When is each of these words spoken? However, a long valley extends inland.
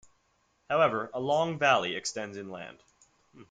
However, 0.67 1.11
a 1.13 1.19
long 1.19 1.59
valley 1.59 1.95
extends 1.95 2.35
inland. 2.35 2.79